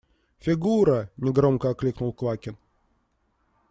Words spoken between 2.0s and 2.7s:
Квакин.